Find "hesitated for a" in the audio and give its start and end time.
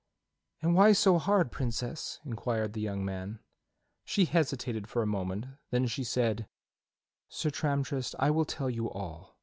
4.25-5.05